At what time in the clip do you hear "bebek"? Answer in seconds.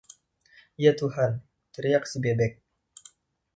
2.25-2.53